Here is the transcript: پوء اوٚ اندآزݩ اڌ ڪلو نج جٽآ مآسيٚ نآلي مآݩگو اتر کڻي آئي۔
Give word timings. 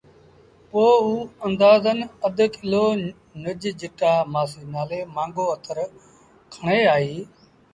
پوء 0.69 0.93
اوٚ 1.03 1.19
اندآزݩ 1.45 2.09
اڌ 2.25 2.37
ڪلو 2.55 2.85
نج 3.41 3.61
جٽآ 3.79 4.13
مآسيٚ 4.33 4.69
نآلي 4.73 4.99
مآݩگو 5.15 5.45
اتر 5.55 5.77
کڻي 6.53 6.81
آئي۔ 6.95 7.15